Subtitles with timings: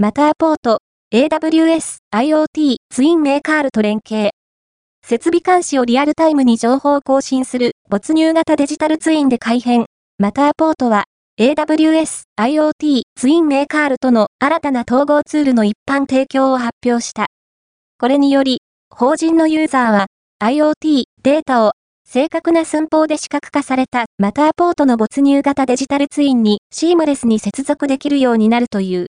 [0.00, 0.78] マターポート、
[1.12, 4.30] AWS、IoT、ツインメーカールと連携。
[5.04, 9.86] 設備監視をリアルタイムに情報を更新する没入型デジタルツインで改変。
[10.20, 11.06] マターポートは
[11.40, 17.26] AWS、IoT、ツインメーカールとの新たな統合ツールの一般提供を発表した。
[17.98, 18.60] これにより、
[18.94, 20.06] 法人のユーザーは
[20.40, 21.72] IoT、データを
[22.08, 29.06] 正確な寸法で視覚化されたマターポートの没入型デジタルツインにシームレスに接続できるようになるという。